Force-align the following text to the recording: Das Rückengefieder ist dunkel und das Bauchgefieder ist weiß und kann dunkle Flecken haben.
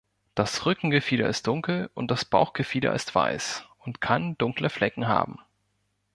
Das 0.33 0.65
Rückengefieder 0.65 1.29
ist 1.29 1.45
dunkel 1.45 1.91
und 1.93 2.09
das 2.09 2.25
Bauchgefieder 2.25 2.91
ist 2.95 3.13
weiß 3.13 3.65
und 3.81 4.01
kann 4.01 4.35
dunkle 4.39 4.71
Flecken 4.71 5.07
haben. 5.07 5.37